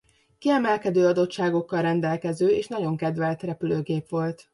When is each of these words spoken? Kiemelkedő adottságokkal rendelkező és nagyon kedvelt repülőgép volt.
Kiemelkedő 0.39 1.05
adottságokkal 1.07 1.81
rendelkező 1.81 2.47
és 2.49 2.67
nagyon 2.67 2.97
kedvelt 2.97 3.41
repülőgép 3.43 4.09
volt. 4.09 4.49